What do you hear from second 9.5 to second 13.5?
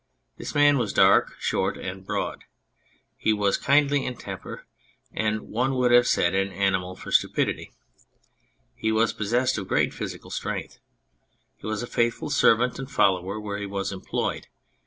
of great physical strength; he was a faithful servant and follower